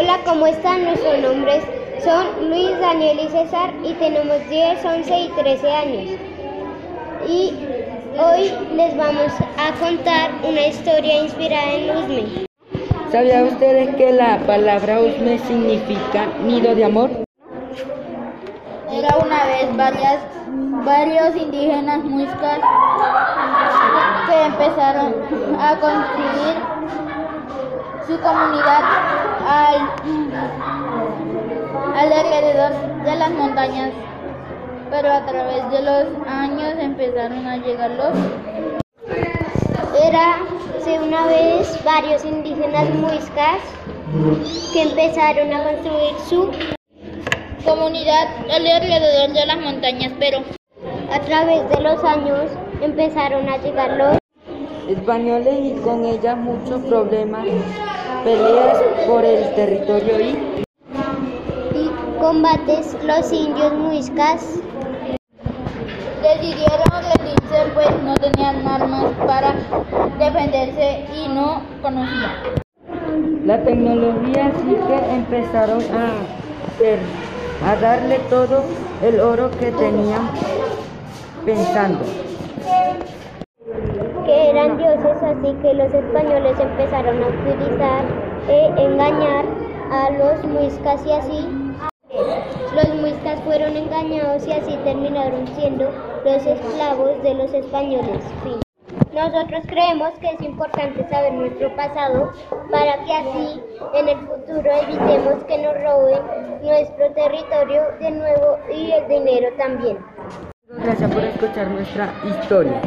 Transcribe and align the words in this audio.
Hola, 0.00 0.20
¿cómo 0.24 0.46
están? 0.46 0.84
Nuestros 0.84 1.18
nombres 1.18 1.64
son 2.04 2.48
Luis, 2.48 2.78
Daniel 2.78 3.18
y 3.18 3.28
César 3.30 3.72
y 3.82 3.94
tenemos 3.94 4.48
10, 4.48 4.84
11 4.84 5.20
y 5.22 5.28
13 5.30 5.70
años. 5.72 6.20
Y 7.26 7.52
hoy 8.16 8.52
les 8.76 8.96
vamos 8.96 9.32
a 9.56 9.72
contar 9.80 10.30
una 10.48 10.68
historia 10.68 11.24
inspirada 11.24 11.72
en 11.72 11.96
Usme. 11.96 12.46
¿Sabían 13.10 13.46
ustedes 13.48 13.96
que 13.96 14.12
la 14.12 14.38
palabra 14.46 15.00
Usme 15.00 15.36
significa 15.40 16.26
nido 16.44 16.76
de 16.76 16.84
amor? 16.84 17.10
Era 18.92 19.16
una 19.16 19.46
vez 19.46 19.76
varias, 19.76 20.20
varios 20.84 21.34
indígenas 21.34 22.04
muiscas 22.04 22.60
que 24.28 24.42
empezaron 24.44 25.14
a 25.58 25.76
construir 25.80 26.77
su 28.08 28.18
comunidad 28.20 28.80
al, 29.46 29.76
al 31.94 32.12
alrededor 32.12 33.04
de 33.04 33.16
las 33.16 33.30
montañas, 33.32 33.90
pero 34.90 35.12
a 35.12 35.26
través 35.26 35.70
de 35.70 35.82
los 35.82 36.26
años 36.26 36.72
empezaron 36.78 37.46
a 37.46 37.58
llegar 37.58 37.90
los 37.90 38.16
Era 40.02 40.38
una 41.04 41.26
vez 41.26 41.84
varios 41.84 42.24
indígenas 42.24 42.88
muiscas 42.94 43.60
que 44.72 44.82
empezaron 44.84 45.52
a 45.52 45.64
construir 45.64 46.18
su 46.26 46.50
comunidad 47.62 48.28
alrededor 48.50 49.34
de 49.34 49.46
las 49.46 49.58
montañas, 49.58 50.12
pero 50.18 50.38
a 51.12 51.20
través 51.20 51.68
de 51.68 51.80
los 51.82 52.02
años 52.04 52.50
empezaron 52.80 53.46
a 53.50 53.58
llegar 53.58 53.98
los 53.98 54.18
españoles 54.88 55.54
y 55.62 55.72
con 55.82 56.04
ella 56.04 56.34
muchos 56.34 56.80
problemas, 56.82 57.44
peleas 58.24 58.78
por 59.06 59.24
el 59.24 59.54
territorio 59.54 60.20
y 60.20 60.38
y 61.74 61.90
combates 62.20 62.96
los 63.04 63.32
indios 63.32 63.72
muiscas 63.74 64.60
decidieron 66.22 66.86
rendirse 66.92 67.70
pues 67.74 68.02
no 68.02 68.14
tenían 68.16 68.66
armas 68.66 69.12
para 69.26 69.54
defenderse 70.18 71.06
y 71.14 71.28
no 71.28 71.62
conocían. 71.80 72.32
la 73.44 73.62
tecnología 73.62 74.52
sí 74.64 74.76
que 74.86 75.14
empezaron 75.14 75.82
a 75.94 76.12
hacer, 76.66 76.98
a 77.64 77.76
darle 77.76 78.18
todo 78.30 78.64
el 79.02 79.20
oro 79.20 79.50
que 79.52 79.72
tenían 79.72 80.28
pensando. 81.46 82.04
Que 84.28 84.50
eran 84.50 84.76
dioses, 84.76 85.22
así 85.22 85.54
que 85.62 85.72
los 85.72 85.94
españoles 85.94 86.60
empezaron 86.60 87.22
a 87.22 87.28
utilizar 87.28 88.04
e 88.46 88.66
engañar 88.76 89.46
a 89.90 90.10
los 90.10 90.44
muiscas 90.44 91.00
y 91.06 91.12
así 91.12 91.48
los 92.74 92.94
muiscas 93.00 93.40
fueron 93.44 93.74
engañados 93.74 94.46
y 94.46 94.52
así 94.52 94.76
terminaron 94.84 95.46
siendo 95.56 95.90
los 96.26 96.44
esclavos 96.44 97.22
de 97.22 97.34
los 97.36 97.54
españoles. 97.54 98.22
Nosotros 99.14 99.62
creemos 99.66 100.10
que 100.20 100.28
es 100.28 100.42
importante 100.42 101.08
saber 101.08 101.32
nuestro 101.32 101.74
pasado 101.74 102.30
para 102.70 103.02
que 103.06 103.14
así 103.14 103.62
en 103.94 104.08
el 104.10 104.18
futuro 104.26 104.70
evitemos 104.82 105.42
que 105.44 105.56
nos 105.56 105.74
roben 105.82 106.20
nuestro 106.62 107.10
territorio 107.14 107.82
de 107.98 108.10
nuevo 108.10 108.58
y 108.70 108.90
el 108.90 109.08
dinero 109.08 109.48
también. 109.56 109.96
Gracias 110.68 111.10
por 111.10 111.24
escuchar 111.24 111.68
nuestra 111.68 112.12
historia. 112.28 112.78